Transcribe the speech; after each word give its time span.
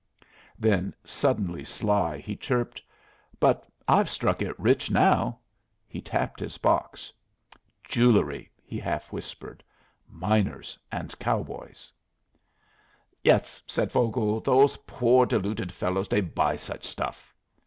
Then, 0.57 0.95
suddenly 1.03 1.63
sly, 1.63 2.17
he 2.17 2.35
chirped: 2.35 2.81
"But 3.39 3.67
I've 3.87 4.09
struck 4.09 4.41
it 4.41 4.59
rich 4.59 4.89
now." 4.89 5.37
He 5.87 6.01
tapped 6.01 6.39
his 6.39 6.57
box. 6.57 7.13
"Jewelry," 7.83 8.49
he 8.63 8.79
half 8.79 9.13
whispered. 9.13 9.63
"Miners 10.09 10.75
and 10.91 11.13
cow 11.19 11.43
boys." 11.43 11.91
"Yes," 13.23 13.61
said 13.67 13.91
Vogel. 13.91 14.39
"Those 14.39 14.75
poor, 14.87 15.27
deluded 15.27 15.71
fellows, 15.71 16.07
they 16.07 16.21
buy 16.21 16.55
such 16.55 16.83
stuff." 16.83 17.35